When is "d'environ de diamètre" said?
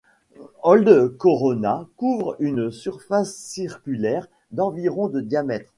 4.49-5.69